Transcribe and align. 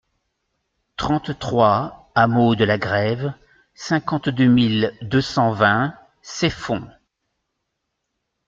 trente-trois 0.97 2.09
hameau 2.15 2.55
de 2.55 2.63
la 2.65 2.79
Grève, 2.79 3.35
cinquante-deux 3.75 4.47
mille 4.47 4.97
deux 5.03 5.21
cent 5.21 5.51
vingt 5.51 5.93
Ceffonds 6.23 6.89